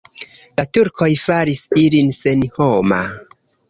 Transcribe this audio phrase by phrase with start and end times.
[0.59, 3.05] La turkoj faris ilin senhoma.